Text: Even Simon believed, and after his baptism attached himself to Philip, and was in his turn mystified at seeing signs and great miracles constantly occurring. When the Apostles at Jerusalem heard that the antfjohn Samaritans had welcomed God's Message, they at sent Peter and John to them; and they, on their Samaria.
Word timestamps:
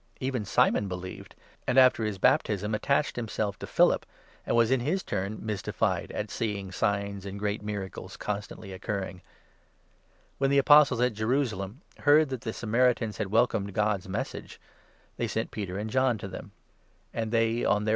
Even 0.19 0.45
Simon 0.45 0.87
believed, 0.87 1.35
and 1.67 1.77
after 1.77 2.03
his 2.03 2.17
baptism 2.17 2.73
attached 2.73 3.17
himself 3.17 3.59
to 3.59 3.67
Philip, 3.67 4.03
and 4.47 4.55
was 4.55 4.71
in 4.71 4.79
his 4.79 5.03
turn 5.03 5.37
mystified 5.45 6.11
at 6.13 6.31
seeing 6.31 6.71
signs 6.71 7.23
and 7.23 7.37
great 7.37 7.61
miracles 7.61 8.17
constantly 8.17 8.73
occurring. 8.73 9.21
When 10.39 10.49
the 10.49 10.57
Apostles 10.57 11.01
at 11.01 11.13
Jerusalem 11.13 11.81
heard 11.99 12.29
that 12.29 12.41
the 12.41 12.49
antfjohn 12.49 12.55
Samaritans 12.55 13.17
had 13.17 13.27
welcomed 13.27 13.75
God's 13.75 14.09
Message, 14.09 14.59
they 15.17 15.25
at 15.25 15.29
sent 15.29 15.51
Peter 15.51 15.77
and 15.77 15.87
John 15.91 16.17
to 16.17 16.27
them; 16.27 16.49
and 17.13 17.31
they, 17.31 17.63
on 17.63 17.83
their 17.83 17.83
Samaria. 17.83 17.89